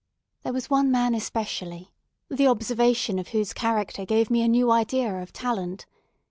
[0.41, 1.91] There was one man, especially,
[2.27, 5.85] the observation of whose character gave me a new idea of talent.